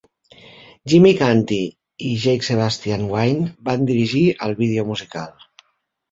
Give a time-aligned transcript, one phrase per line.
[0.91, 1.57] Jim Canty
[2.07, 5.29] i Jake-Sebastian Wynne van dirigir el vídeo musical.